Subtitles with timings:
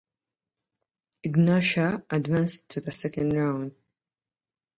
[1.23, 3.75] Egnatia advanced to the second round.